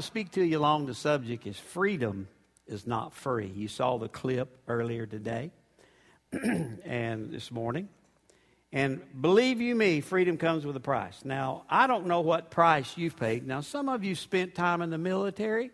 [0.00, 2.26] to speak to you along the subject is freedom
[2.66, 3.52] is not free.
[3.54, 5.50] You saw the clip earlier today
[6.32, 7.90] and this morning.
[8.72, 11.22] And believe you me, freedom comes with a price.
[11.22, 13.46] Now, I don't know what price you've paid.
[13.46, 15.70] Now, some of you spent time in the military,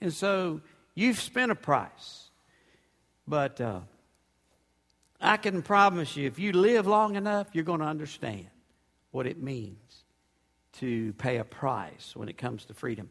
[0.00, 0.60] and so
[0.94, 2.30] you've spent a price.
[3.26, 3.80] But uh,
[5.20, 8.46] I can promise you, if you live long enough, you're going to understand
[9.10, 10.04] what it means
[10.74, 13.08] to pay a price when it comes to freedom.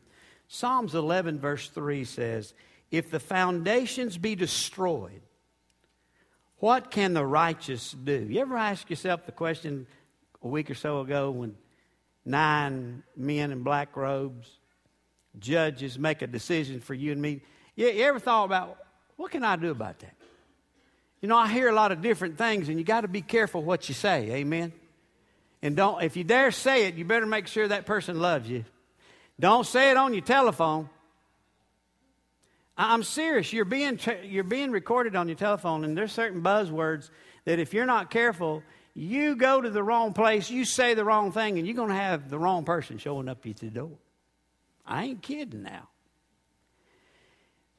[0.48, 2.53] Psalms 11, verse 3 says,
[2.91, 5.22] If the foundations be destroyed,
[6.58, 8.27] what can the righteous do?
[8.30, 9.88] You ever ask yourself the question
[10.41, 11.55] a week or so ago when
[12.23, 14.50] nine men in black robes,
[15.39, 17.41] judges, make a decision for you and me?
[17.75, 18.77] You, you ever thought about
[19.17, 20.16] what can I do about that?
[21.22, 23.64] You know, I hear a lot of different things, and you got to be careful
[23.64, 24.31] what you say.
[24.31, 24.73] Amen.
[25.62, 28.66] And don't, if you dare say it, you better make sure that person loves you.
[29.39, 30.89] Don't say it on your telephone.
[32.77, 33.53] I'm serious.
[33.53, 37.09] You're being, you're being recorded on your telephone, and there's certain buzzwords
[37.45, 41.31] that if you're not careful, you go to the wrong place, you say the wrong
[41.31, 43.97] thing, and you're going to have the wrong person showing up at the door.
[44.86, 45.89] I ain't kidding now.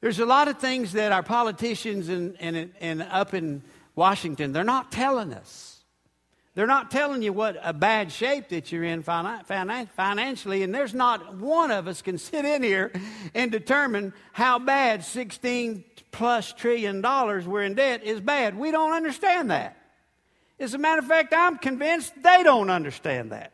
[0.01, 3.63] There's a lot of things that our politicians and, and, and up in
[3.95, 5.76] Washington, they're not telling us.
[6.57, 11.35] They're not telling you what a bad shape that you're in financially, and there's not
[11.35, 12.91] one of us can sit in here
[13.35, 18.57] and determine how bad 16 plus trillion dollars we're in debt is bad.
[18.57, 19.77] We don't understand that.
[20.59, 23.53] As a matter of fact, I'm convinced they don't understand that.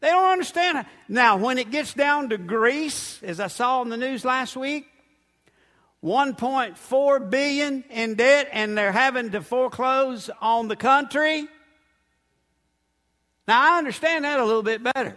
[0.00, 0.86] They don't understand it.
[1.08, 4.88] Now, when it gets down to Greece, as I saw in the news last week,
[6.04, 11.48] 1.4 billion in debt and they're having to foreclose on the country.
[13.48, 15.16] Now I understand that a little bit better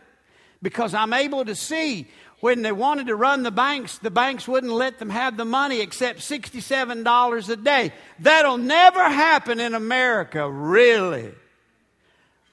[0.62, 2.08] because I'm able to see
[2.40, 5.82] when they wanted to run the banks, the banks wouldn't let them have the money
[5.82, 7.92] except $67 a day.
[8.20, 11.34] That'll never happen in America, really.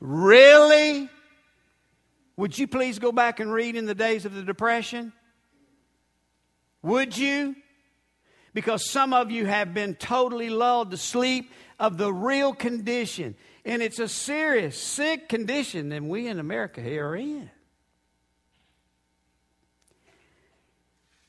[0.01, 1.09] Really?
[2.37, 5.13] Would you please go back and read in the days of the Depression?
[6.83, 7.55] Would you?
[8.55, 13.35] Because some of you have been totally lulled to sleep of the real condition.
[13.65, 17.51] And it's a serious, sick condition that we in America here are in.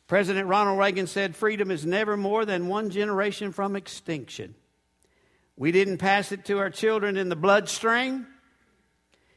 [0.07, 4.53] President Ronald Reagan said freedom is never more than one generation from extinction.
[5.57, 8.27] We didn't pass it to our children in the bloodstream.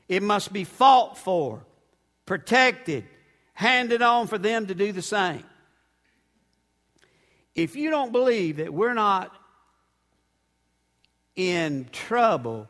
[0.09, 1.65] It must be fought for,
[2.27, 3.07] protected,
[3.55, 5.45] handed on for them to do the same
[7.59, 9.35] if you don't believe that we're not
[11.35, 12.69] in trouble,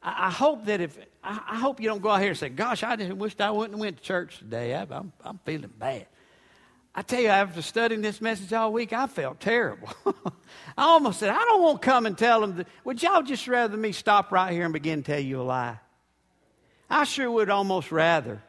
[0.00, 2.94] I, hope that if I, hope you don't go out here and say, "Gosh, I
[2.94, 4.72] just wished I wouldn't have went to church today.
[4.72, 6.06] I, I'm, I'm feeling bad."
[6.94, 9.88] I tell you, after studying this message all week, I felt terrible.
[10.06, 13.48] I almost said, "I don't want to come and tell them." That, would y'all just
[13.48, 15.80] rather me stop right here and begin to tell you a lie?
[16.88, 18.42] I sure would almost rather.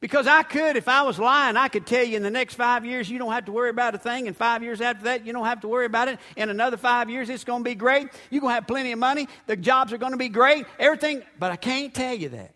[0.00, 2.84] Because I could, if I was lying, I could tell you in the next five
[2.84, 5.32] years you don't have to worry about a thing, and five years after that you
[5.32, 6.20] don't have to worry about it.
[6.36, 8.08] In another five years it's going to be great.
[8.30, 9.26] You're going to have plenty of money.
[9.46, 10.66] The jobs are going to be great.
[10.78, 11.22] Everything.
[11.38, 12.54] But I can't tell you that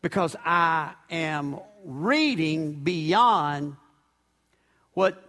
[0.00, 3.76] because I am reading beyond
[4.94, 5.22] what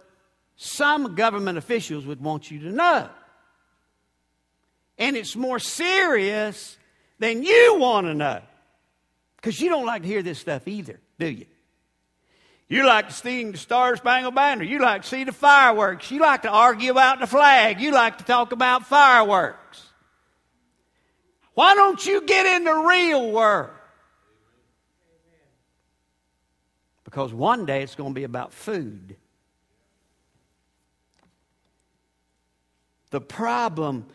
[0.56, 3.10] some government officials would want you to know.
[4.96, 6.78] And it's more serious
[7.18, 8.40] than you want to know.
[9.46, 11.46] Because you don't like to hear this stuff either, do you?
[12.66, 14.64] You like to sing the Star Spangled Banner.
[14.64, 16.10] You like to see the fireworks.
[16.10, 17.80] You like to argue about the flag.
[17.80, 19.86] You like to talk about fireworks.
[21.54, 23.70] Why don't you get in the real world?
[27.04, 29.14] Because one day it's going to be about food.
[33.10, 34.06] The problem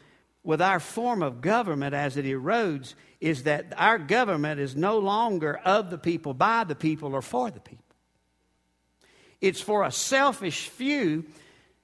[0.43, 5.57] with our form of government as it erodes is that our government is no longer
[5.63, 7.85] of the people, by the people, or for the people.
[9.39, 11.25] It's for a selfish few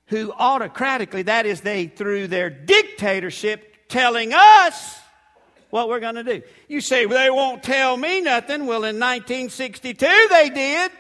[0.08, 5.00] who autocratically, that is, they through their dictatorship, telling us
[5.70, 6.42] what we're going to do.
[6.68, 8.66] You say, well, they won't tell me nothing.
[8.66, 10.92] Well, in 1962, they did.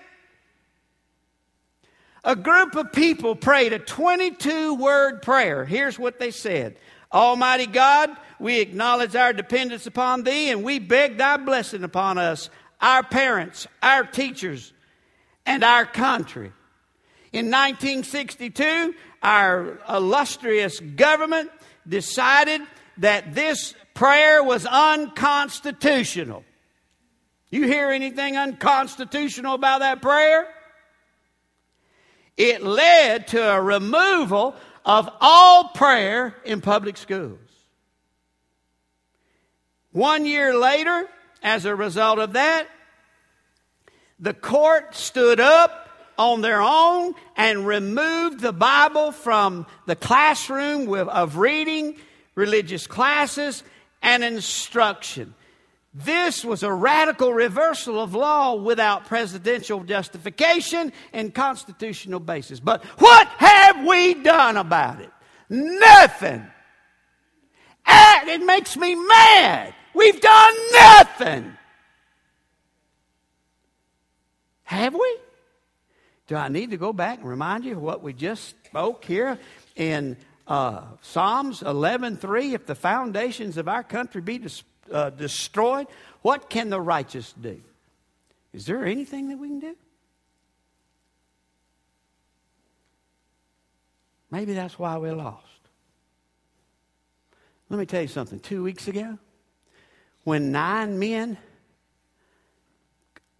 [2.23, 5.63] A group of people prayed a 22 word prayer.
[5.65, 6.77] Here's what they said
[7.17, 12.51] Almighty God, we acknowledge our dependence upon Thee and we beg Thy blessing upon us,
[12.79, 14.71] our parents, our teachers,
[15.43, 16.51] and our country.
[17.33, 18.93] In 1962,
[19.23, 21.49] our illustrious government
[21.87, 22.61] decided
[22.99, 26.43] that this prayer was unconstitutional.
[27.49, 30.47] You hear anything unconstitutional about that prayer?
[32.37, 34.55] It led to a removal
[34.87, 37.37] of all prayer in public schools.
[39.91, 41.07] One year later,
[41.43, 42.67] as a result of that,
[44.17, 51.35] the court stood up on their own and removed the Bible from the classroom of
[51.35, 51.97] reading,
[52.35, 53.63] religious classes,
[54.01, 55.35] and instruction.
[55.93, 62.59] This was a radical reversal of law without presidential justification and constitutional basis.
[62.59, 65.11] But what have we done about it?
[65.49, 66.45] Nothing.
[67.85, 69.73] And it makes me mad.
[69.93, 71.57] We've done nothing.
[74.63, 75.17] Have we?
[76.27, 79.39] Do I need to go back and remind you of what we just spoke here
[79.77, 82.53] in uh, Psalms 11:3?
[82.53, 85.87] If the foundations of our country be destroyed, uh, destroyed,
[86.21, 87.61] what can the righteous do?
[88.53, 89.75] Is there anything that we can do?
[94.29, 95.45] Maybe that's why we're lost.
[97.69, 98.39] Let me tell you something.
[98.39, 99.17] Two weeks ago,
[100.23, 101.37] when nine men,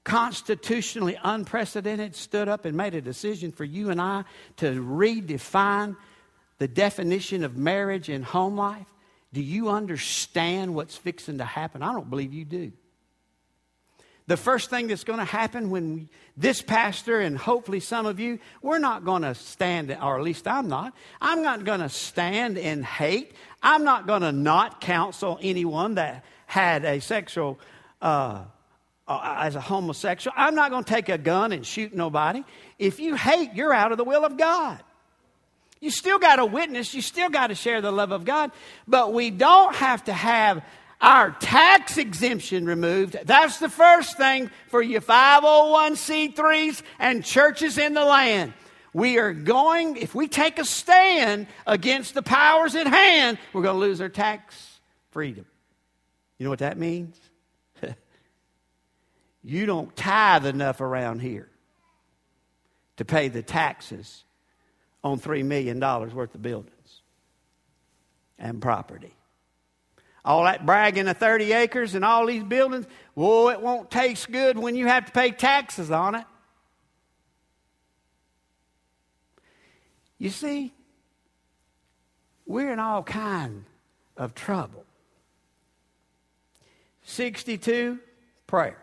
[0.03, 4.23] constitutionally unprecedented, stood up and made a decision for you and I
[4.57, 5.95] to redefine
[6.59, 8.87] the definition of marriage and home life,
[9.33, 11.81] do you understand what's fixing to happen?
[11.81, 12.71] I don't believe you do.
[14.27, 18.19] The first thing that's going to happen when we, this pastor and hopefully some of
[18.19, 20.93] you, we're not going to stand, or at least I'm not.
[21.21, 23.31] I'm not going to stand in hate.
[23.63, 27.57] I'm not going to not counsel anyone that had a sexual,
[28.01, 28.43] uh,
[29.07, 30.33] uh, as a homosexual.
[30.37, 32.43] I'm not going to take a gun and shoot nobody.
[32.77, 34.83] If you hate, you're out of the will of God.
[35.79, 38.51] You still got to witness, you still got to share the love of God,
[38.87, 40.63] but we don't have to have
[40.99, 43.17] our tax exemption removed.
[43.25, 48.53] That's the first thing for you 501c3s and churches in the land.
[48.93, 53.75] We are going, if we take a stand against the powers at hand, we're going
[53.75, 54.79] to lose our tax
[55.11, 55.45] freedom.
[56.39, 57.19] You know what that means?
[59.43, 61.49] you don't tithe enough around here
[62.95, 64.23] to pay the taxes
[65.11, 67.01] on $3 million worth of buildings
[68.37, 69.13] and property.
[70.23, 74.57] All that bragging of 30 acres and all these buildings, whoa, it won't taste good
[74.57, 76.25] when you have to pay taxes on it.
[80.17, 80.73] You see,
[82.45, 83.65] we're in all kind
[84.17, 84.83] of trouble.
[87.03, 87.99] 62,
[88.47, 88.77] prayer.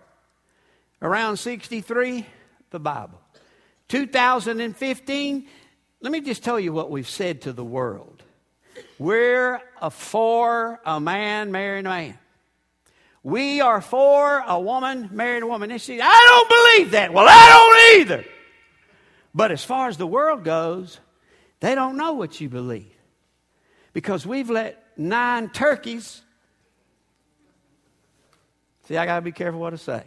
[1.02, 2.24] Around 63,
[2.70, 3.20] the Bible.
[3.88, 5.46] 2015,
[6.04, 8.22] let me just tell you what we've said to the world.
[8.98, 12.18] We're for a man marrying a man.
[13.22, 15.70] We are for a woman marrying a woman.
[15.70, 17.14] And she, I don't believe that.
[17.14, 18.24] Well, I don't either.
[19.34, 21.00] But as far as the world goes,
[21.60, 22.92] they don't know what you believe.
[23.94, 26.20] Because we've let nine turkeys.
[28.88, 30.02] See, I got to be careful what I say.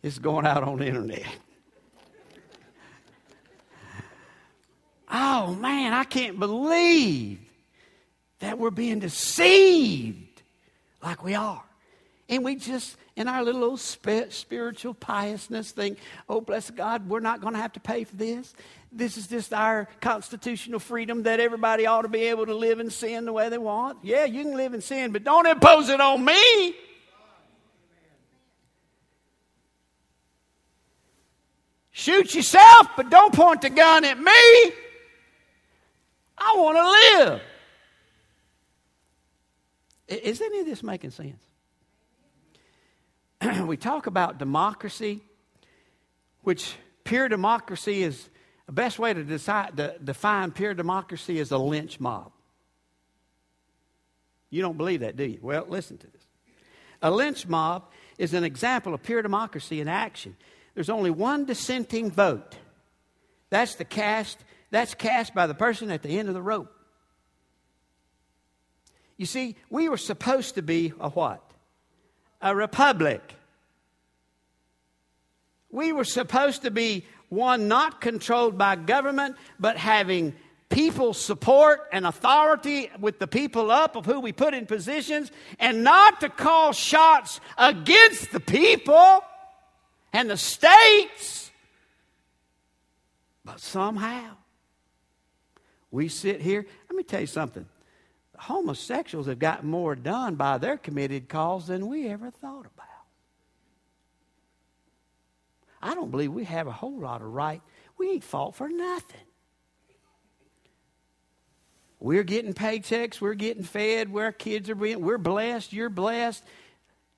[0.00, 1.26] It's going out on the internet.
[5.16, 7.40] Oh man, I can't believe
[8.40, 10.42] that we're being deceived
[11.02, 11.62] like we are.
[12.28, 15.98] And we just, in our little old spiritual piousness, think,
[16.28, 18.52] oh, bless God, we're not going to have to pay for this.
[18.90, 22.90] This is just our constitutional freedom that everybody ought to be able to live in
[22.90, 23.98] sin the way they want.
[24.02, 26.74] Yeah, you can live in sin, but don't impose it on me.
[31.92, 34.72] Shoot yourself, but don't point the gun at me.
[36.38, 37.40] I want to live.
[40.08, 41.42] Is any of this making sense?
[43.66, 45.20] we talk about democracy,
[46.42, 48.28] which pure democracy is
[48.66, 52.32] the best way to, decide, to define pure democracy is a lynch mob.
[54.50, 55.38] You don't believe that, do you?
[55.42, 56.22] Well, listen to this.
[57.02, 60.36] A lynch mob is an example of pure democracy in action.
[60.74, 62.56] There's only one dissenting vote.
[63.50, 64.38] That's the cast
[64.70, 66.72] that's cast by the person at the end of the rope.
[69.16, 71.42] You see, we were supposed to be a what?
[72.42, 73.22] A republic.
[75.70, 80.34] We were supposed to be one not controlled by government, but having
[80.68, 85.82] people support and authority with the people up of who we put in positions, and
[85.82, 89.22] not to call shots against the people
[90.12, 91.50] and the states.
[93.44, 94.36] But somehow,
[95.90, 96.66] we sit here.
[96.88, 97.66] Let me tell you something.
[98.38, 102.86] Homosexuals have gotten more done by their committed cause than we ever thought about.
[105.80, 107.62] I don't believe we have a whole lot of right.
[107.96, 109.20] We ain't fought for nothing.
[111.98, 113.20] We're getting paychecks.
[113.20, 114.14] We're getting fed.
[114.14, 115.00] Our kids are being.
[115.00, 115.72] We're blessed.
[115.72, 116.44] You're blessed.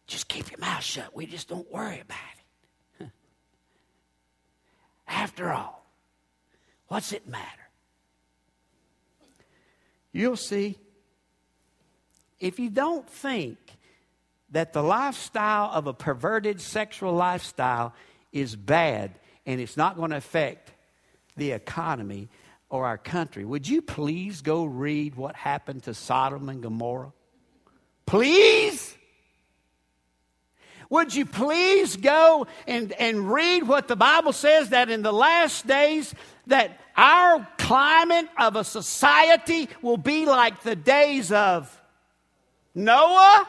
[0.06, 1.14] Just keep your mouth shut.
[1.14, 2.18] We just don't worry about
[3.00, 3.10] it.
[5.08, 5.84] After all,
[6.87, 7.67] what's it matter?
[10.12, 10.78] You'll see.
[12.40, 13.58] If you don't think
[14.50, 17.94] that the lifestyle of a perverted sexual lifestyle
[18.32, 20.72] is bad and it's not going to affect
[21.36, 22.28] the economy
[22.70, 27.12] or our country, would you please go read what happened to Sodom and Gomorrah?
[28.06, 28.97] Please?
[30.90, 35.66] Would you please go and, and read what the Bible says that in the last
[35.66, 36.14] days
[36.47, 41.78] that our climate of a society will be like the days of
[42.75, 43.47] Noah?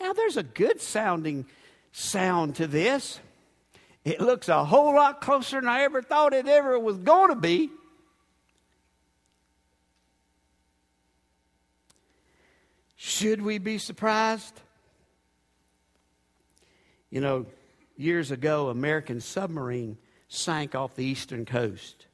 [0.00, 1.46] Now there's a good sounding
[1.92, 3.20] sound to this.
[4.04, 7.36] It looks a whole lot closer than I ever thought it ever was going to
[7.36, 7.70] be.
[12.96, 14.60] Should we be surprised?
[17.16, 17.46] You know,
[17.96, 19.96] years ago, American submarine
[20.28, 22.04] sank off the eastern coast.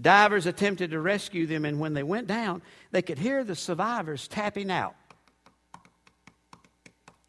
[0.00, 4.26] Divers attempted to rescue them, and when they went down, they could hear the survivors
[4.26, 4.96] tapping out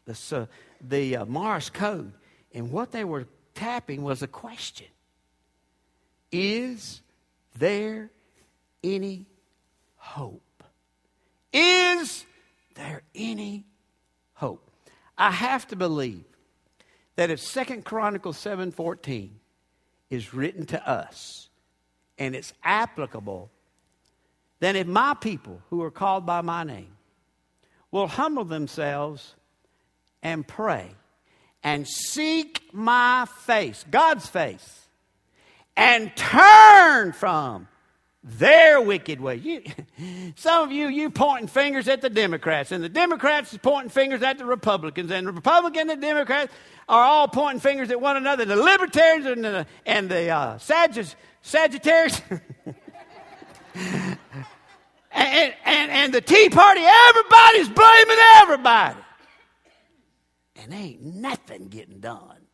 [0.04, 0.46] the, uh,
[0.80, 2.12] the uh, Morse code.
[2.52, 4.88] And what they were tapping was a question
[6.32, 7.02] Is
[7.56, 8.10] there
[8.82, 9.26] any
[9.94, 10.64] hope?
[11.52, 12.24] Is
[12.74, 13.64] there any
[14.34, 14.68] hope?
[15.16, 16.24] I have to believe
[17.16, 19.40] that if Second Chronicles 7:14
[20.10, 21.48] is written to us
[22.18, 23.50] and it's applicable,
[24.60, 26.96] then if my people who are called by my name
[27.90, 29.34] will humble themselves
[30.22, 30.94] and pray
[31.62, 34.88] and seek my face, God's face,
[35.76, 37.68] and turn from
[38.24, 39.36] their wicked way.
[39.36, 39.62] You,
[40.36, 44.22] some of you, you pointing fingers at the Democrats, and the Democrats is pointing fingers
[44.22, 46.52] at the Republicans, and the Republicans and the Democrats
[46.88, 48.44] are all pointing fingers at one another.
[48.44, 52.22] The Libertarians and the, and the uh, Sagittarius.
[53.74, 54.18] and,
[55.12, 58.98] and, and the Tea Party, everybody's blaming everybody
[60.62, 62.46] and ain't nothing getting done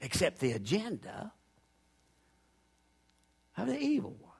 [0.00, 1.32] except the agenda
[3.68, 4.30] of the evil one.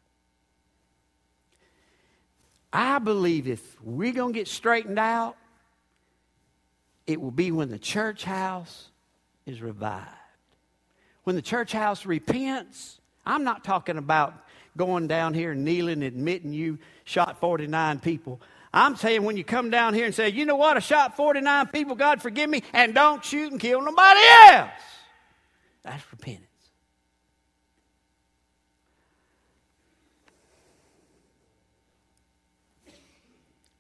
[2.73, 5.37] I believe if we're going to get straightened out,
[7.07, 8.89] it will be when the church house
[9.45, 10.09] is revived.
[11.25, 14.35] When the church house repents, I'm not talking about
[14.77, 18.41] going down here and kneeling, admitting you shot 49 people.
[18.73, 21.67] I'm saying when you come down here and say, you know what, I shot 49
[21.69, 24.71] people, God forgive me, and don't shoot and kill nobody else.
[25.85, 26.47] That's repentance.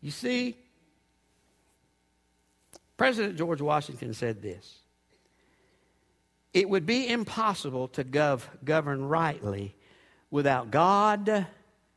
[0.02, 0.56] You see,
[2.96, 4.80] President George Washington said this
[6.52, 9.74] It would be impossible to gov- govern rightly
[10.30, 11.46] without God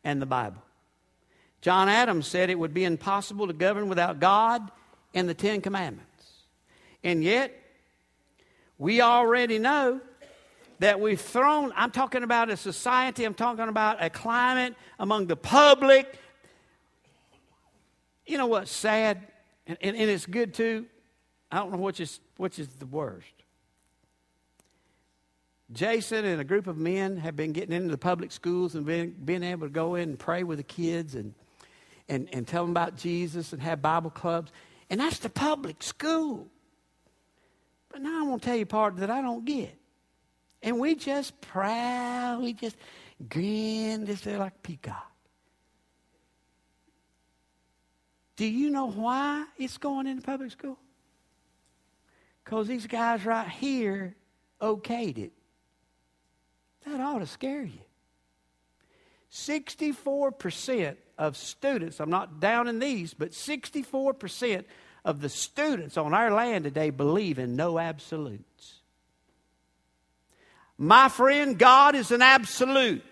[0.04, 0.62] and the Bible.
[1.62, 4.70] John Adams said it would be impossible to govern without God
[5.16, 6.12] and the Ten Commandments.
[7.04, 7.60] And yet,
[8.78, 10.00] we already know
[10.80, 15.36] that we've thrown, I'm talking about a society, I'm talking about a climate among the
[15.36, 16.20] public.
[18.25, 19.22] You know what's sad?
[19.67, 20.86] And, and, and it's good too.
[21.51, 23.27] I don't know which is, which is the worst.
[25.72, 29.15] Jason and a group of men have been getting into the public schools and been,
[29.24, 31.34] being able to go in and pray with the kids and
[32.08, 34.51] and, and tell them about Jesus and have Bible clubs.
[34.89, 36.48] And that's the public school.
[37.89, 39.75] But now I'm going to tell you part that I don't get.
[40.62, 42.75] And we just proud, we just
[43.29, 45.12] grin, just like peacock.
[48.36, 50.77] Do you know why it's going into public school?
[52.44, 54.15] Because these guys right here
[54.62, 55.32] okayed it.
[56.86, 57.80] That ought to scare you.
[59.32, 64.65] 64% of students, I'm not down in these, but 64%
[65.04, 68.82] of the students on our land today believe in no absolutes.
[70.77, 73.04] My friend, God is an absolute.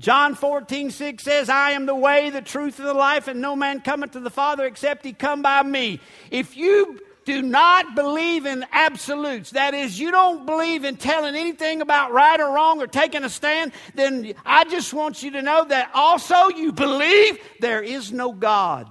[0.00, 3.54] John 14, 6 says, I am the way, the truth, and the life, and no
[3.54, 6.00] man cometh to the Father except he come by me.
[6.30, 11.82] If you do not believe in absolutes, that is, you don't believe in telling anything
[11.82, 15.66] about right or wrong or taking a stand, then I just want you to know
[15.66, 18.90] that also you believe there is no God.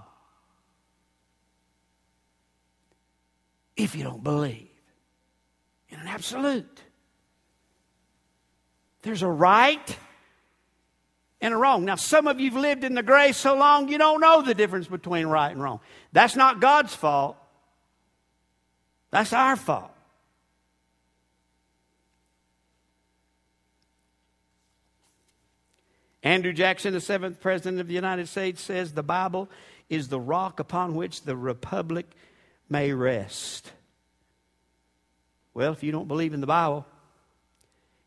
[3.75, 4.70] If you don't believe
[5.89, 6.84] in an absolute.
[9.01, 9.98] There's a right
[11.41, 11.86] and wrong.
[11.86, 14.88] Now, some of you've lived in the grace so long you don't know the difference
[14.88, 15.79] between right and wrong.
[16.12, 17.38] That's not God's fault,
[19.12, 19.91] that's our fault.
[26.22, 29.50] Andrew Jackson, the seventh president of the United States, says the Bible
[29.89, 32.05] is the rock upon which the republic
[32.69, 33.72] may rest.
[35.53, 36.86] Well, if you don't believe in the Bible,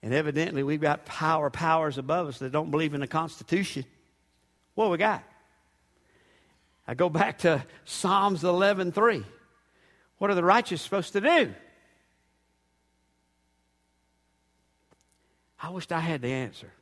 [0.02, 3.84] and evidently we've got power powers above us that don't believe in the Constitution,
[4.74, 5.22] what we got?
[6.86, 9.24] I go back to Psalms 11:3.
[10.18, 11.54] What are the righteous supposed to do?
[15.60, 16.72] I wished I had the answer.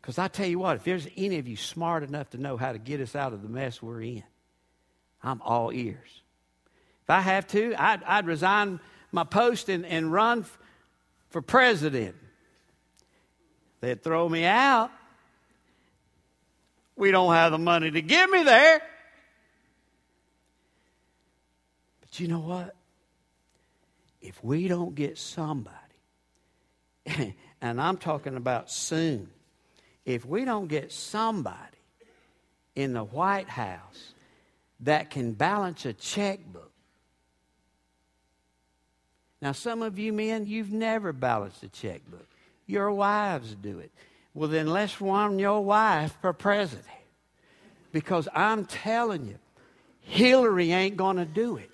[0.00, 2.72] Because I tell you what, if there's any of you smart enough to know how
[2.72, 4.24] to get us out of the mess we're in,
[5.22, 6.22] I'm all ears.
[7.04, 8.80] If I have to, I'd, I'd resign
[9.12, 10.44] my post and, and run
[11.32, 12.14] for president.
[13.80, 14.90] They'd throw me out.
[16.94, 18.80] We don't have the money to get me there.
[22.00, 22.76] But you know what?
[24.20, 25.76] If we don't get somebody,
[27.60, 29.28] and I'm talking about soon,
[30.04, 31.58] if we don't get somebody
[32.76, 34.14] in the White House
[34.80, 36.71] that can balance a checkbook.
[39.42, 42.28] Now, some of you men, you've never balanced a checkbook.
[42.66, 43.90] Your wives do it.
[44.34, 46.86] Well, then let's run your wife for president.
[47.90, 49.38] Because I'm telling you,
[50.00, 51.70] Hillary ain't going to do it.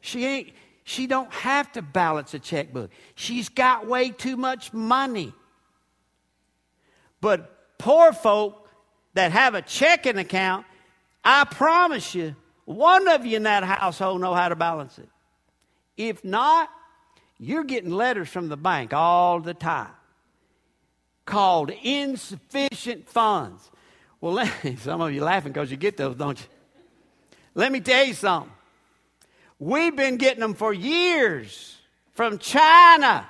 [0.00, 0.52] She ain't
[0.84, 2.90] she don't have to balance a checkbook.
[3.14, 5.32] She's got way too much money.
[7.20, 8.68] But poor folk
[9.14, 10.66] that have a checking account,
[11.24, 12.34] I promise you,
[12.64, 15.08] one of you in that household know how to balance it.
[15.96, 16.70] If not,
[17.38, 19.92] you're getting letters from the bank all the time
[21.26, 23.70] called insufficient funds.
[24.20, 26.46] Well, let, some of you laughing because you get those, don't you?
[27.54, 28.52] Let me tell you something.
[29.58, 31.78] We've been getting them for years
[32.12, 33.28] from China.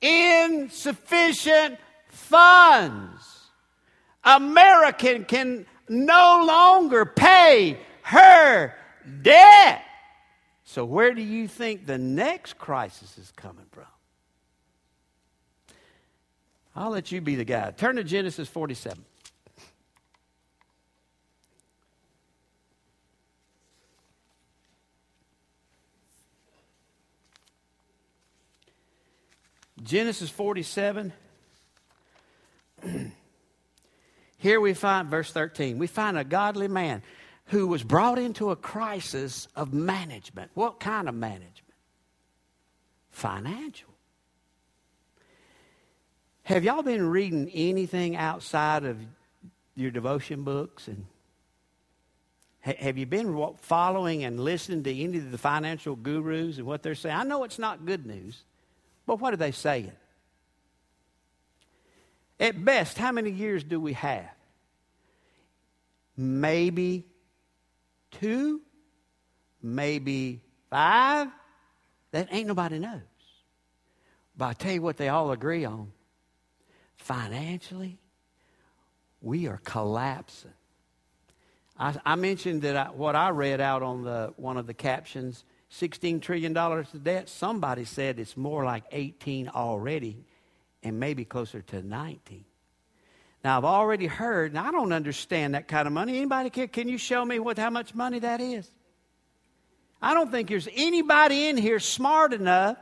[0.00, 3.50] Insufficient funds.
[4.22, 8.74] American can no longer pay her
[9.22, 9.82] debt.
[10.74, 13.84] So, where do you think the next crisis is coming from?
[16.74, 17.70] I'll let you be the guy.
[17.70, 19.04] Turn to Genesis 47.
[29.84, 31.12] Genesis 47.
[34.38, 37.04] Here we find, verse 13, we find a godly man
[37.46, 40.50] who was brought into a crisis of management.
[40.54, 41.74] What kind of management?
[43.10, 43.88] Financial.
[46.44, 48.98] Have y'all been reading anything outside of
[49.74, 51.06] your devotion books and
[52.60, 56.94] have you been following and listening to any of the financial gurus and what they're
[56.94, 57.14] saying?
[57.14, 58.42] I know it's not good news,
[59.04, 59.92] but what are they saying?
[62.40, 64.30] At best, how many years do we have?
[66.16, 67.04] Maybe
[68.20, 68.60] two,
[69.62, 71.28] maybe five.
[72.12, 73.00] That ain't nobody knows.
[74.36, 75.92] But I tell you what they all agree on.
[76.96, 77.98] Financially,
[79.20, 80.52] we are collapsing.
[81.78, 85.44] I, I mentioned that I, what I read out on the one of the captions,
[85.72, 87.28] $16 trillion of debt.
[87.28, 90.24] Somebody said it's more like 18 already
[90.82, 92.44] and maybe closer to 19.
[93.44, 96.16] Now I've already heard, and I don't understand that kind of money.
[96.16, 98.68] Anybody can, can you show me what how much money that is?
[100.00, 102.78] I don't think there's anybody in here smart enough.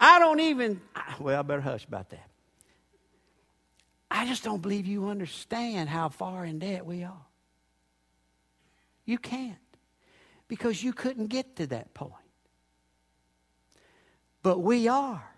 [0.00, 0.80] I don't even
[1.20, 2.28] well, I better hush about that.
[4.10, 7.26] I just don't believe you understand how far in debt we are.
[9.04, 9.58] You can't.
[10.48, 12.12] Because you couldn't get to that point.
[14.42, 15.33] But we are.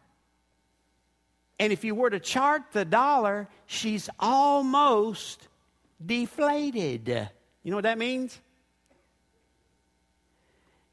[1.59, 5.49] And if you were to chart the dollar, she's almost
[6.05, 7.09] deflated.
[7.63, 8.39] You know what that means?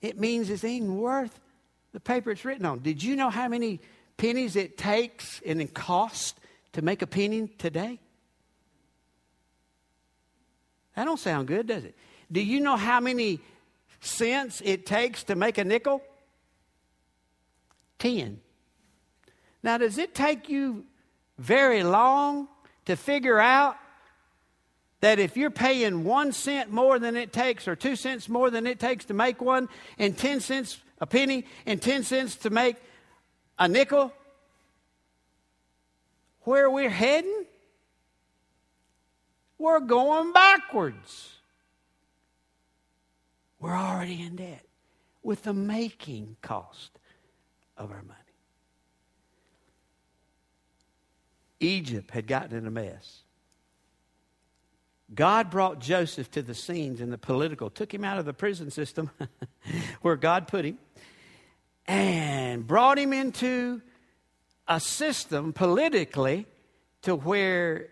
[0.02, 1.40] It means it's even worth
[1.92, 2.80] the paper it's written on.
[2.80, 3.80] Did you know how many
[4.18, 6.40] pennies it takes and it costs
[6.74, 8.00] to make a penny today?
[10.96, 11.96] That don't sound good, does it?
[12.32, 13.40] Do you know how many
[14.02, 16.02] cents it takes to make a nickel?
[18.00, 18.40] Ten.
[19.64, 20.86] Now, does it take you
[21.38, 22.50] very long
[22.86, 23.78] to figure out
[25.00, 28.68] that if you're paying one cent more than it takes, or two cents more than
[28.68, 32.76] it takes to make one, and 10 cents a penny, and 10 cents to make
[33.60, 34.14] a nickel,
[36.42, 37.46] where we're heading,
[39.58, 41.32] we're going backwards.
[43.60, 44.66] We're already in debt
[45.22, 47.00] with the making cost
[47.78, 48.23] of our money.
[51.64, 53.24] Egypt had gotten in a mess.
[55.14, 58.72] God brought Joseph to the scenes in the political, took him out of the prison
[58.72, 59.12] system
[60.02, 60.78] where God put him,
[61.86, 63.82] and brought him into
[64.68, 66.48] a system politically
[67.04, 67.90] to where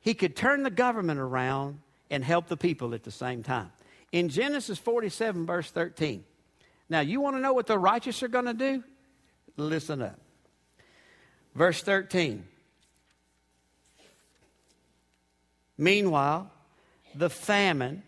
[0.00, 3.70] he could turn the government around and help the people at the same time.
[4.10, 6.24] In Genesis 47, verse 13.
[6.88, 8.82] Now, you want to know what the righteous are going to do?
[9.56, 10.18] Listen up.
[11.54, 12.46] Verse 13.
[15.78, 16.50] Meanwhile,
[17.14, 18.02] the famine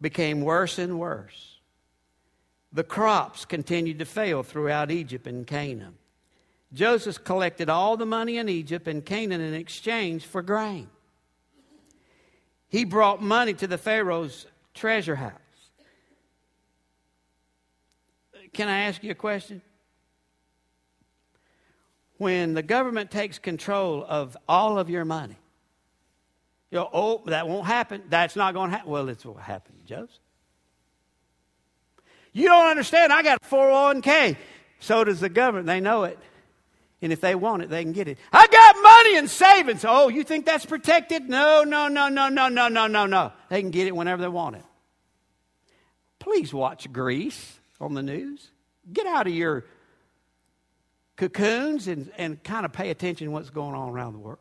[0.00, 1.58] became worse and worse.
[2.72, 5.94] The crops continued to fail throughout Egypt and Canaan.
[6.72, 10.88] Joseph collected all the money in Egypt and Canaan in exchange for grain.
[12.68, 15.38] He brought money to the Pharaoh's treasure house.
[18.52, 19.62] Can I ask you a question?
[22.18, 25.36] When the government takes control of all of your money,
[26.74, 28.02] you know, oh, that won't happen.
[28.08, 28.90] That's not going to happen.
[28.90, 30.10] Well, it's what happened, Joseph.
[32.32, 33.12] You don't understand.
[33.12, 34.36] I got a 401k.
[34.80, 35.68] So does the government.
[35.68, 36.18] They know it.
[37.00, 38.18] And if they want it, they can get it.
[38.32, 39.84] I got money in savings.
[39.86, 41.28] Oh, you think that's protected?
[41.28, 43.32] No, no, no, no, no, no, no, no, no.
[43.50, 44.64] They can get it whenever they want it.
[46.18, 48.50] Please watch Greece on the news.
[48.92, 49.64] Get out of your
[51.14, 54.40] cocoons and, and kind of pay attention to what's going on around the world.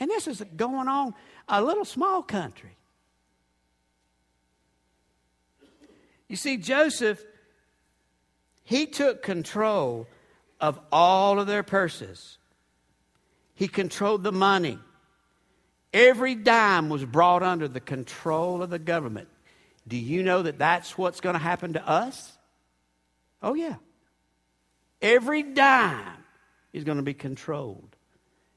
[0.00, 1.14] And this is going on
[1.46, 2.76] a little small country.
[6.26, 7.22] You see, Joseph,
[8.64, 10.06] he took control
[10.60, 12.38] of all of their purses.
[13.54, 14.78] He controlled the money.
[15.92, 19.28] Every dime was brought under the control of the government.
[19.86, 22.32] Do you know that that's what's going to happen to us?
[23.42, 23.76] Oh, yeah.
[25.02, 26.24] Every dime
[26.72, 27.96] is going to be controlled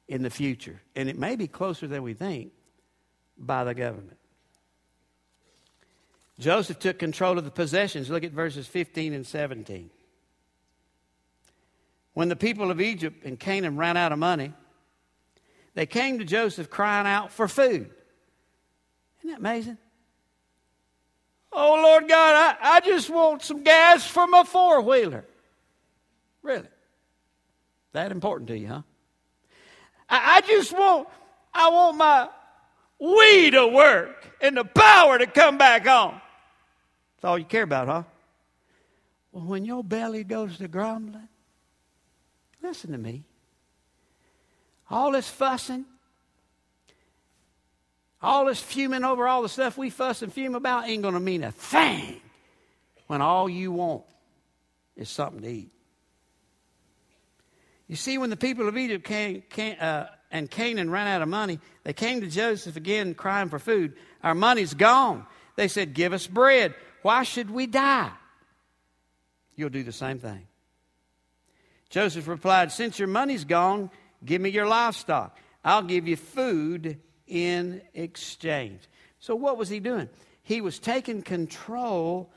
[0.08, 0.82] in the future.
[0.96, 2.52] And it may be closer than we think
[3.38, 4.18] by the government.
[6.40, 8.10] Joseph took control of the possessions.
[8.10, 9.90] Look at verses 15 and 17.
[12.14, 14.54] When the people of Egypt and Canaan ran out of money,
[15.74, 17.90] they came to Joseph crying out for food.
[19.20, 19.78] Isn't that amazing?
[21.52, 25.26] Oh, Lord God, I, I just want some gas for my four wheeler.
[26.42, 26.68] Really?
[27.94, 28.82] That important to you, huh?
[30.10, 31.08] I, I just want,
[31.54, 32.30] I want my
[33.04, 36.14] we to work and the power to come back on.
[37.18, 38.04] That's all you care about, huh?
[39.34, 41.28] Well, when your belly goes to grumbling,
[42.62, 43.24] listen to me.
[44.90, 45.86] All this fussing,
[48.22, 51.20] all this fuming over all the stuff we fuss and fume about ain't going to
[51.20, 52.22] mean a thing
[53.08, 54.04] when all you want
[54.96, 55.73] is something to eat.
[57.94, 61.28] You see, when the people of Egypt came, came uh, and Canaan ran out of
[61.28, 63.94] money, they came to Joseph again crying for food.
[64.24, 65.28] Our money's gone.
[65.58, 66.74] They said, Give us bread.
[67.04, 68.10] Why should we die?
[69.56, 70.48] You'll do the same thing.
[71.92, 73.92] Joseph replied, Since your money's gone,
[74.26, 75.38] give me your livestock.
[75.64, 78.82] I'll give you food in exchange.
[79.20, 80.10] So, what was he doing?
[80.42, 82.32] He was taking control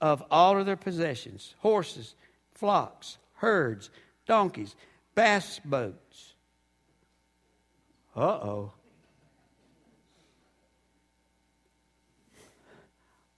[0.00, 2.16] of all of their possessions horses,
[2.54, 3.88] flocks, herds,
[4.30, 4.76] donkeys,
[5.16, 6.34] bass boats.
[8.14, 8.72] Uh oh.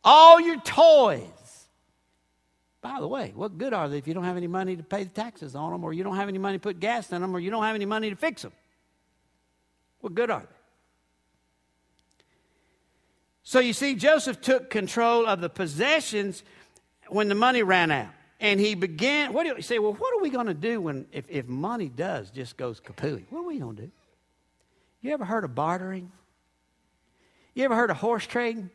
[0.04, 1.28] All your toys.
[2.82, 5.04] By the way, what good are they if you don't have any money to pay
[5.04, 7.34] the taxes on them, or you don't have any money to put gas in them,
[7.34, 8.52] or you don't have any money to fix them?
[10.00, 10.46] What good are they?
[13.44, 16.42] So you see, Joseph took control of the possessions
[17.08, 18.12] when the money ran out.
[18.42, 19.78] And he began, what do you say?
[19.78, 23.24] Well, what are we going to do when, if, if money does just goes kapooey?
[23.30, 23.90] What are we going to do?
[25.00, 26.10] You ever heard of bartering?
[27.54, 28.68] You ever heard of horse trading?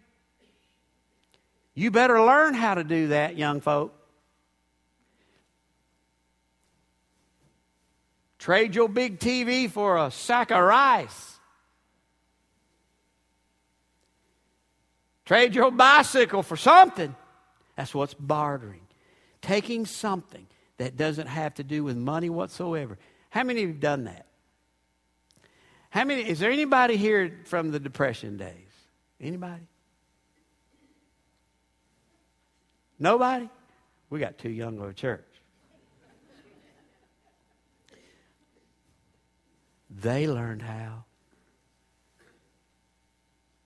[1.73, 3.93] You better learn how to do that, young folk.
[8.39, 11.39] Trade your big TV for a sack of rice.
[15.25, 17.13] Trade your bicycle for something.
[17.75, 18.86] That's what's bartering.
[19.41, 20.47] Taking something
[20.77, 22.97] that doesn't have to do with money whatsoever.
[23.29, 24.25] How many have done that?
[25.89, 26.27] How many?
[26.27, 28.53] Is there anybody here from the Depression days?
[29.19, 29.67] Anybody?
[32.99, 33.49] Nobody?
[34.09, 35.23] We got too young of a church.
[39.89, 41.05] They learned how.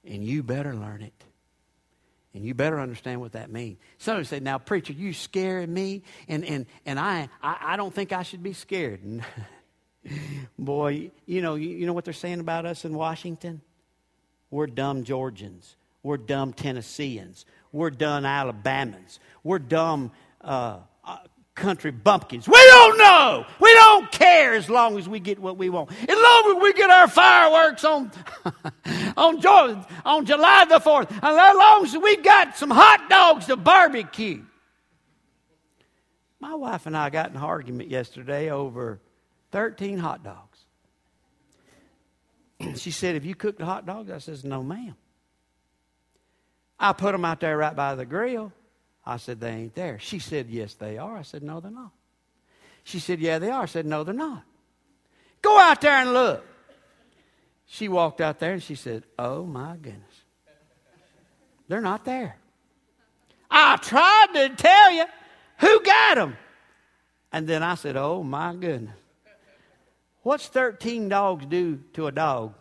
[0.05, 1.23] And you better learn it.
[2.33, 3.77] And you better understand what that means.
[3.97, 8.13] Somebody say, now, preacher, you scaring me, and, and, and I, I, I don't think
[8.13, 9.01] I should be scared.
[10.59, 13.61] Boy, you know, you, you know what they're saying about us in Washington?
[14.49, 15.75] We're dumb Georgians.
[16.03, 17.45] We're dumb Tennesseans.
[17.71, 19.19] We're dumb Alabamans.
[19.43, 20.79] We're dumb uh,
[21.55, 22.47] country bumpkins.
[22.47, 23.45] We don't know.
[23.59, 25.91] We don't care as long as we get what we want.
[25.91, 28.11] As long as we get our fireworks on
[29.17, 31.09] on, on July the 4th.
[31.09, 34.43] And as long as we got some hot dogs to barbecue.
[36.39, 38.99] My wife and I got in an argument yesterday over
[39.51, 40.57] 13 hot dogs.
[42.79, 44.09] she said, Have you cooked the hot dogs?
[44.09, 44.95] I says, No, ma'am.
[46.79, 48.51] I put them out there right by the grill.
[49.05, 49.99] I said, They ain't there.
[49.99, 51.17] She said, Yes, they are.
[51.17, 51.91] I said, No, they're not.
[52.83, 53.63] She said, Yeah, they are.
[53.63, 54.43] I said, No, they're not.
[55.41, 56.45] Go out there and look.
[57.65, 60.23] She walked out there and she said, Oh my goodness.
[61.67, 62.35] They're not there.
[63.49, 65.05] I tried to tell you
[65.59, 66.37] who got them.
[67.31, 68.95] And then I said, Oh my goodness.
[70.23, 72.53] What's 13 dogs do to a dog?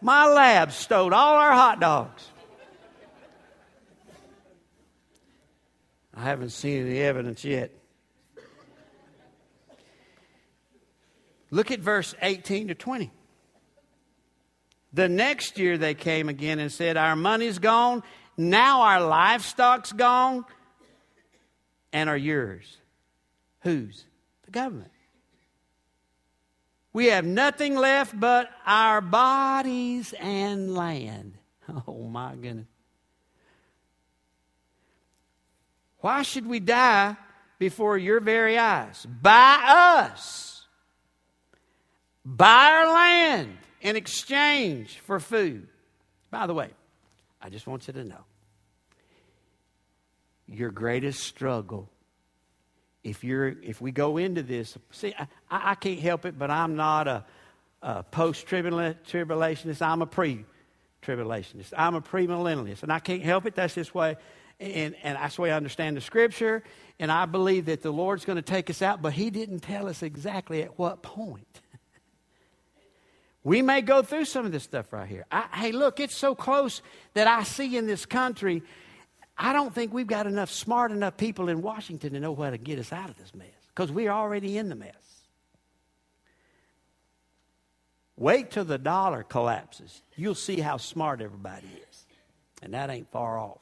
[0.00, 2.31] My lab stole all our hot dogs.
[6.14, 7.70] I haven't seen any evidence yet.
[11.50, 13.10] Look at verse 18 to 20.
[14.94, 18.02] The next year they came again and said, Our money's gone,
[18.36, 20.44] now our livestock's gone,
[21.92, 22.78] and are yours.
[23.60, 24.04] Whose?
[24.44, 24.90] The government.
[26.92, 31.34] We have nothing left but our bodies and land.
[31.86, 32.66] Oh my goodness.
[36.02, 37.16] Why should we die
[37.58, 39.06] before your very eyes?
[39.06, 40.66] Buy us.
[42.24, 45.68] Buy our land in exchange for food.
[46.30, 46.70] By the way,
[47.40, 48.24] I just want you to know
[50.48, 51.88] your greatest struggle
[53.04, 56.76] if you're if we go into this see i, I can't help it but i'm
[56.76, 57.24] not a,
[57.80, 63.94] a post-tribulationist i'm a pre-tribulationist i'm a premillennialist and i can't help it that's this
[63.94, 64.16] way
[64.62, 66.62] and, and that's the way i understand the scripture
[66.98, 69.88] and i believe that the lord's going to take us out but he didn't tell
[69.88, 71.60] us exactly at what point
[73.44, 76.34] we may go through some of this stuff right here I, hey look it's so
[76.34, 76.82] close
[77.14, 78.62] that i see in this country
[79.36, 82.58] I don't think we've got enough smart enough people in Washington to know how to
[82.58, 84.94] get us out of this mess because we're already in the mess.
[88.16, 90.02] Wait till the dollar collapses.
[90.16, 92.06] You'll see how smart everybody is.
[92.62, 93.58] And that ain't far off.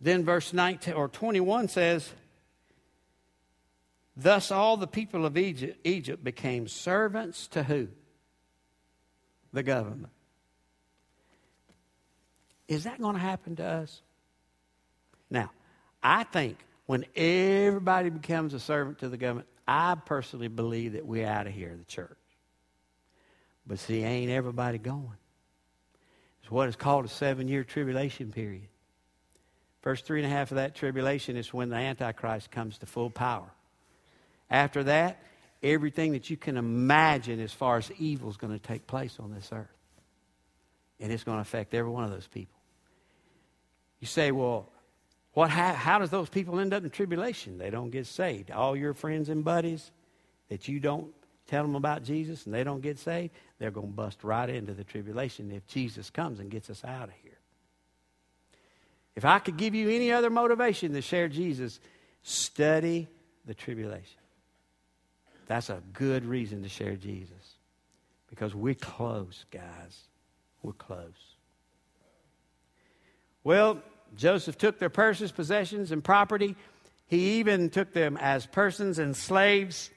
[0.00, 2.10] Then verse 19 or 21 says,
[4.16, 7.88] Thus all the people of Egypt, Egypt became servants to who?
[9.56, 10.12] the government.
[12.68, 14.02] Is that going to happen to us?
[15.30, 15.50] Now,
[16.02, 21.26] I think when everybody becomes a servant to the government, I personally believe that we're
[21.26, 22.18] out of here, the church.
[23.66, 25.16] But see, ain't everybody going.
[26.42, 28.68] It's what is called a seven year tribulation period.
[29.86, 33.08] First three and a half of that tribulation is when the Antichrist comes to full
[33.08, 33.48] power.
[34.50, 35.22] After that,
[35.62, 39.32] everything that you can imagine as far as evil is going to take place on
[39.32, 39.68] this earth.
[40.98, 42.58] And it's going to affect every one of those people.
[44.00, 44.72] You say, well,
[45.34, 47.56] what, how, how does those people end up in tribulation?
[47.56, 48.50] They don't get saved.
[48.50, 49.92] All your friends and buddies
[50.48, 51.14] that you don't
[51.46, 54.74] tell them about Jesus and they don't get saved, they're going to bust right into
[54.74, 57.25] the tribulation if Jesus comes and gets us out of here.
[59.16, 61.80] If I could give you any other motivation to share Jesus,
[62.22, 63.08] study
[63.46, 64.20] the tribulation.
[65.46, 67.54] That's a good reason to share Jesus.
[68.28, 70.02] Because we're close, guys.
[70.62, 71.36] We're close.
[73.42, 73.80] Well,
[74.16, 76.56] Joseph took their purses, possessions, and property.
[77.06, 79.90] He even took them as persons and slaves.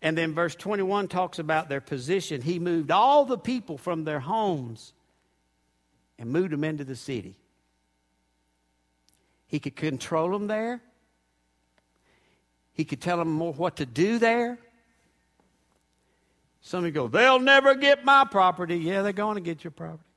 [0.00, 2.40] And then verse 21 talks about their position.
[2.40, 4.92] He moved all the people from their homes
[6.18, 7.36] and moved them into the city.
[9.52, 10.80] He could control them there.
[12.72, 14.58] He could tell them more what to do there.
[16.62, 18.78] Some of you go, they'll never get my property.
[18.78, 20.08] Yeah, they're going to get your property.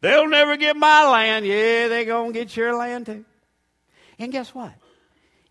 [0.00, 1.46] They'll never get my land.
[1.46, 3.24] Yeah, they're going to get your land too.
[4.18, 4.72] And guess what?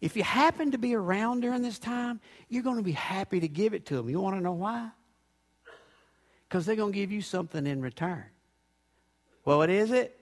[0.01, 2.19] If you happen to be around during this time,
[2.49, 4.09] you're going to be happy to give it to them.
[4.09, 4.89] You want to know why?
[6.49, 8.25] Because they're going to give you something in return.
[9.45, 10.19] Well, what is it?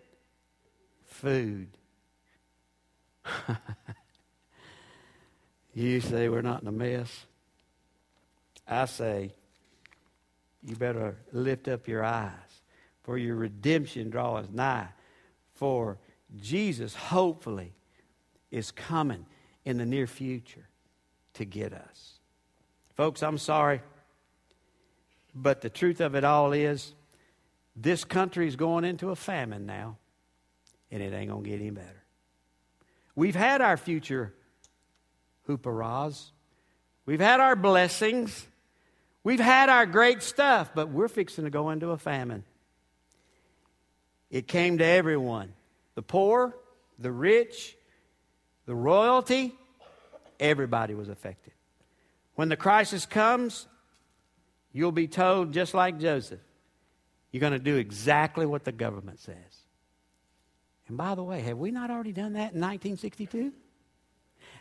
[1.08, 1.70] Food.
[5.74, 7.26] you say we're not in a mess.
[8.68, 9.34] I say,
[10.64, 12.32] you better lift up your eyes,
[13.04, 14.90] for your redemption draws nigh.
[15.54, 15.98] For
[16.40, 17.74] Jesus, hopefully,
[18.52, 19.26] is coming
[19.66, 20.68] in the near future
[21.34, 22.20] to get us.
[22.96, 23.82] Folks, I'm sorry,
[25.34, 26.94] but the truth of it all is
[27.76, 29.98] this country is going into a famine now,
[30.92, 32.04] and it ain't going to get any better.
[33.18, 34.32] We've had our future
[35.50, 36.30] hooparas.
[37.08, 38.46] We've had our blessings.
[39.24, 42.44] We've had our great stuff, but we're fixing to go into a famine.
[44.30, 45.52] It came to everyone
[45.96, 46.56] the poor,
[47.00, 47.76] the rich,
[48.68, 49.56] the royalty,
[50.40, 51.54] everybody was affected.
[52.36, 53.66] When the crisis comes,
[54.72, 56.40] you'll be told, just like Joseph,
[57.32, 59.67] you're going to do exactly what the government says.
[60.88, 63.52] And by the way, have we not already done that in 1962?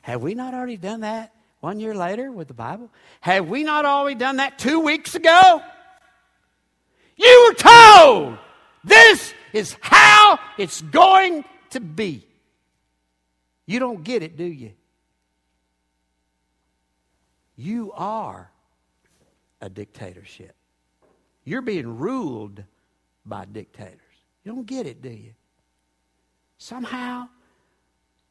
[0.02, 2.90] Have we not already done that one year later with the Bible?
[3.20, 5.62] Have we not already done that two weeks ago?
[7.16, 8.38] You were told
[8.84, 12.26] this is how it's going to be.
[13.66, 14.72] You don't get it, do you?
[17.56, 18.50] You are
[19.60, 20.54] a dictatorship.
[21.44, 22.62] You're being ruled
[23.24, 24.00] by dictators.
[24.44, 25.32] You don't get it, do you?
[26.59, 27.29] Somehow,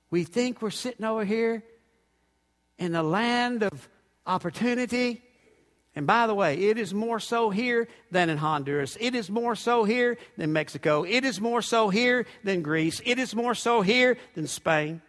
[0.10, 1.64] we think we're sitting over here
[2.78, 3.90] in the land of
[4.26, 5.22] opportunity.
[5.96, 8.98] And by the way, it is more so here than in Honduras.
[9.00, 11.04] It is more so here than Mexico.
[11.04, 13.02] It is more so here than Greece.
[13.06, 15.02] It is more so here than Spain.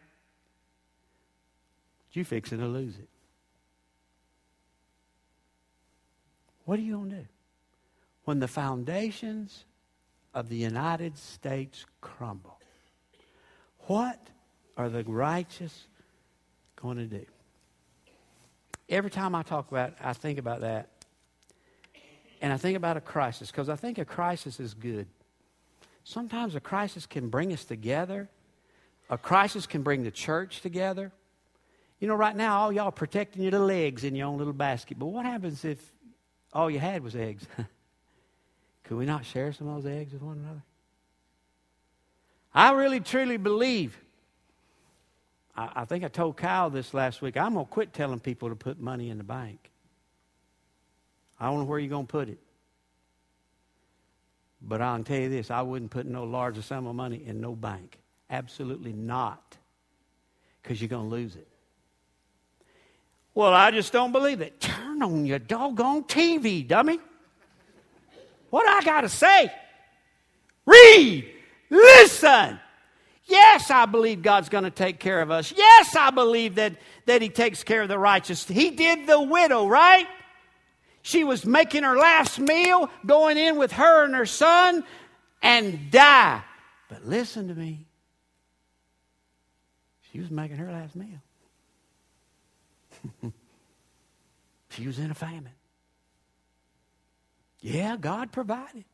[2.08, 3.08] But you fixing to lose it.
[6.64, 7.26] What are you going to do?
[8.24, 9.64] When the foundations
[10.34, 12.55] of the United States crumble,
[13.86, 14.20] what
[14.76, 15.86] are the righteous
[16.80, 17.24] going to do?
[18.88, 20.90] Every time I talk about it, I think about that.
[22.40, 25.06] And I think about a crisis because I think a crisis is good.
[26.04, 28.28] Sometimes a crisis can bring us together.
[29.10, 31.10] A crisis can bring the church together.
[31.98, 34.98] You know, right now, all y'all protecting your little eggs in your own little basket.
[34.98, 35.80] But what happens if
[36.52, 37.46] all you had was eggs.
[38.84, 40.62] Could we not share some of those eggs with one another?
[42.56, 43.98] I really truly believe.
[45.54, 47.36] I, I think I told Kyle this last week.
[47.36, 49.70] I'm going to quit telling people to put money in the bank.
[51.38, 52.38] I don't know where you're going to put it.
[54.62, 57.54] But I'll tell you this I wouldn't put no larger sum of money in no
[57.54, 57.98] bank.
[58.30, 59.58] Absolutely not.
[60.62, 61.46] Because you're going to lose it.
[63.34, 64.58] Well, I just don't believe it.
[64.62, 67.00] Turn on your doggone TV, dummy.
[68.48, 69.52] What I got to say?
[70.64, 71.35] Read.
[71.70, 72.60] Listen.
[73.24, 75.52] Yes, I believe God's going to take care of us.
[75.56, 76.76] Yes, I believe that,
[77.06, 78.46] that He takes care of the righteous.
[78.46, 80.06] He did the widow, right?
[81.02, 84.84] She was making her last meal, going in with her and her son,
[85.42, 86.42] and die.
[86.88, 87.86] But listen to me.
[90.12, 91.20] She was making her last meal.
[94.70, 95.52] she was in a famine.
[97.60, 98.84] Yeah, God provided.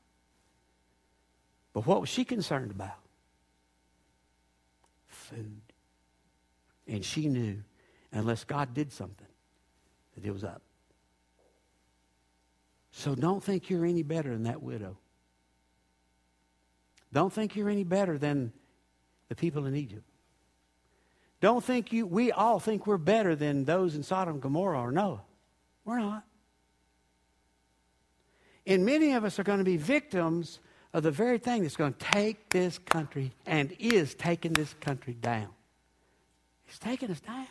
[1.72, 2.98] But what was she concerned about?
[5.06, 5.62] Food.
[6.86, 7.62] And she knew,
[8.12, 9.26] unless God did something,
[10.14, 10.62] that it was up.
[12.90, 14.98] So don't think you're any better than that widow.
[17.12, 18.52] Don't think you're any better than
[19.28, 20.04] the people in Egypt.
[21.40, 24.92] Don't think you, we all think we're better than those in Sodom and Gomorrah or
[24.92, 25.22] Noah.
[25.84, 26.24] We're not.
[28.66, 30.60] And many of us are going to be victims
[30.92, 35.14] of the very thing that's going to take this country and is taking this country
[35.14, 35.48] down.
[36.68, 37.46] It's taking us down.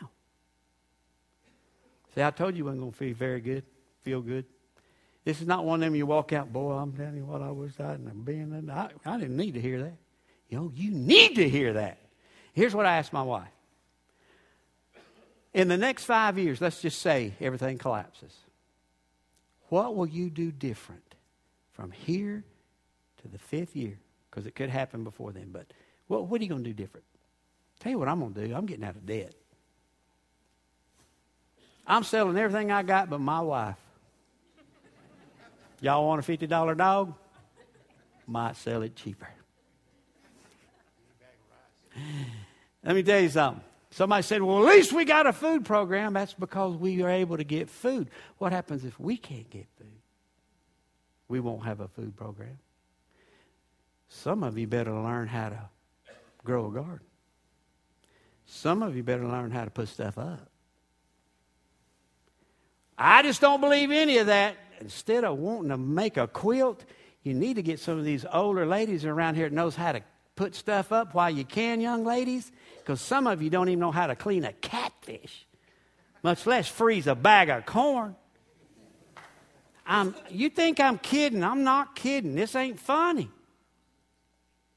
[2.13, 3.63] See, I told you we wasn't going to feel very good,
[4.01, 4.45] feel good.
[5.23, 7.51] This is not one of them you walk out, boy, I'm telling you what I
[7.51, 8.69] was I and being.
[8.71, 9.97] I, I didn't need to hear that.
[10.49, 11.99] You know, you need to hear that.
[12.53, 13.47] Here's what I asked my wife.
[15.53, 18.35] In the next five years, let's just say everything collapses.
[19.69, 21.15] What will you do different
[21.71, 22.43] from here
[23.21, 23.97] to the fifth year?
[24.29, 25.49] Because it could happen before then.
[25.51, 25.67] But
[26.07, 27.05] what, what are you going to do different?
[27.79, 28.55] Tell you what I'm going to do.
[28.55, 29.33] I'm getting out of debt.
[31.85, 33.75] I'm selling everything I got but my wife.
[35.81, 37.13] Y'all want a $50 dog?
[38.27, 39.27] Might sell it cheaper.
[42.83, 43.63] Let me tell you something.
[43.89, 46.13] Somebody said, Well, at least we got a food program.
[46.13, 48.09] That's because we are able to get food.
[48.37, 49.87] What happens if we can't get food?
[51.27, 52.57] We won't have a food program.
[54.13, 55.69] Some of you better learn how to
[56.43, 56.99] grow a garden.
[58.45, 60.49] Some of you better learn how to put stuff up.
[62.97, 64.57] I just don't believe any of that.
[64.81, 66.83] Instead of wanting to make a quilt,
[67.23, 70.01] you need to get some of these older ladies around here that knows how to
[70.35, 73.91] put stuff up while you can, young ladies, because some of you don't even know
[73.91, 75.47] how to clean a catfish,
[76.21, 78.15] much less freeze a bag of corn.
[79.85, 81.43] I'm, you think I'm kidding?
[81.45, 82.35] I'm not kidding.
[82.35, 83.29] This ain't funny.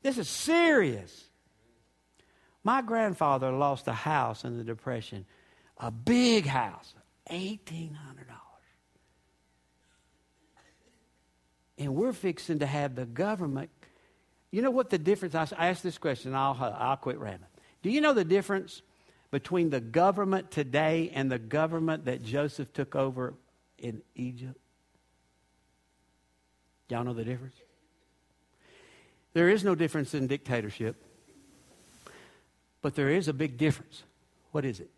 [0.05, 1.25] This is serious.
[2.63, 5.25] My grandfather lost a house in the Depression,
[5.79, 6.95] a big house,
[7.31, 7.91] $1,800.
[11.79, 13.71] And we're fixing to have the government.
[14.51, 15.35] You know what the difference?
[15.35, 17.51] I ask this question, I'll, I'll quit rambling.
[17.83, 18.83] Do you know the difference
[19.31, 23.35] between the government today and the government that Joseph took over
[23.79, 24.61] in Egypt?
[26.91, 27.55] Y'all know the difference?
[29.35, 30.97] There is no difference in dictatorship,
[32.81, 34.05] but there is a big difference.
[34.53, 34.91] What is it?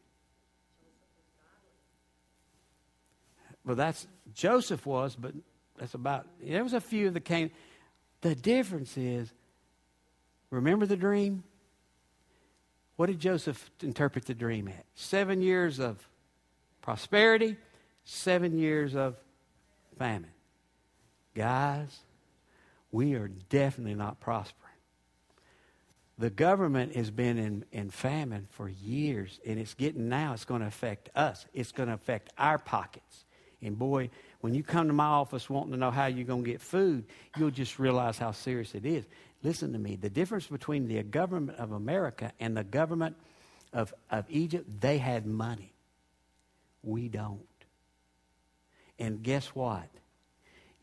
[3.64, 5.32] Well, that's Joseph was, but
[5.76, 6.26] that's about.
[6.40, 7.50] There was a few that came.
[8.20, 9.32] The difference is,
[10.50, 11.42] remember the dream.
[12.96, 14.84] What did Joseph interpret the dream at?
[14.94, 16.06] Seven years of
[16.80, 17.56] prosperity,
[18.04, 19.16] seven years of
[19.98, 20.30] famine.
[21.34, 21.98] Guys,
[22.90, 24.62] we are definitely not prospering.
[26.18, 30.62] The government has been in, in famine for years, and it's getting now, it's going
[30.62, 31.44] to affect us.
[31.52, 33.24] It's going to affect our pockets.
[33.60, 34.10] And boy,
[34.40, 37.04] when you come to my office wanting to know how you're going to get food,
[37.36, 39.04] you'll just realize how serious it is.
[39.42, 39.96] Listen to me.
[39.96, 43.16] The difference between the government of America and the government
[43.72, 45.74] of, of Egypt, they had money.
[46.82, 47.40] We don't.
[48.98, 49.88] And guess what?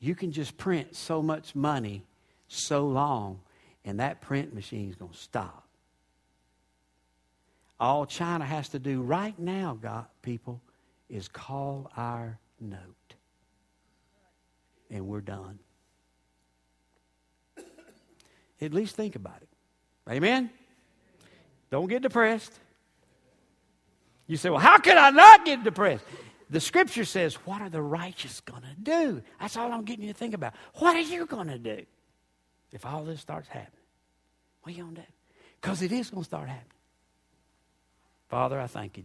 [0.03, 2.03] You can just print so much money
[2.49, 3.39] so long,
[3.85, 5.65] and that print machine is going to stop.
[7.79, 10.59] All China has to do right now, God, people,
[11.09, 13.15] is call our note.
[14.91, 15.57] And we're done.
[18.59, 20.11] At least think about it.
[20.11, 20.49] Amen?
[21.71, 22.51] Don't get depressed.
[24.27, 26.03] You say, well, how can I not get depressed?
[26.53, 29.23] The scripture says, What are the righteous going to do?
[29.41, 30.53] That's all I'm getting you to think about.
[30.75, 31.83] What are you going to do
[32.71, 33.81] if all this starts happening?
[34.61, 35.07] What are you going to do?
[35.59, 36.67] Because it is going to start happening.
[38.29, 39.01] Father, I thank you.